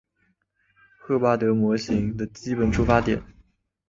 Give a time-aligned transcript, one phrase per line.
[0.97, 3.21] 赫巴德模型的基本出发点。